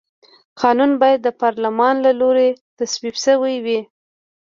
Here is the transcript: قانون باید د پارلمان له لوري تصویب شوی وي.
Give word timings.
قانون 0.61 0.91
باید 1.01 1.19
د 1.23 1.27
پارلمان 1.41 1.95
له 2.05 2.11
لوري 2.19 2.49
تصویب 2.77 3.15
شوی 3.25 3.55
وي. 3.65 3.79